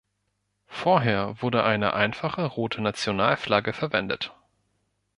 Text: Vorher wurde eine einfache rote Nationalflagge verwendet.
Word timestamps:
Vorher 0.65 1.39
wurde 1.43 1.63
eine 1.63 1.93
einfache 1.93 2.43
rote 2.45 2.81
Nationalflagge 2.81 3.71
verwendet. 3.71 4.33